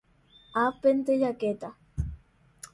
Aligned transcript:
ápente 0.67 1.13
jakéta 1.23 1.69